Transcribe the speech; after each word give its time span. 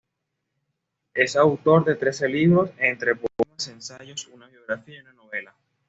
Es 1.13 1.35
autor 1.35 1.85
de 1.85 1.93
trece 1.93 2.27
libros, 2.27 2.71
entre 2.79 3.13
poemas, 3.15 3.67
ensayos, 3.67 4.25
una 4.29 4.47
biografía 4.47 4.95
y 4.97 5.01
una 5.01 5.13
novela. 5.13 5.55